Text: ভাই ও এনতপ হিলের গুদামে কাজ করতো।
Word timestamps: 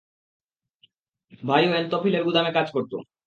ভাই 1.43 1.63
ও 1.67 1.71
এনতপ 1.73 2.01
হিলের 2.05 2.23
গুদামে 2.27 2.51
কাজ 2.53 2.67
করতো। 2.75 2.95